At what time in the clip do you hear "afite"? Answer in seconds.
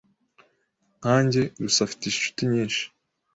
1.85-2.03